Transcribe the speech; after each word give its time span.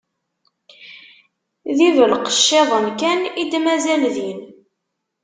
D 1.77 1.79
ibelqecciḍen 1.89 2.85
kan 2.99 3.19
i 3.41 3.43
d-mazal 3.51 4.03
din. 4.15 4.39